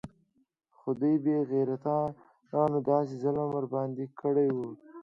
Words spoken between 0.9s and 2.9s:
دې بې غيرتانو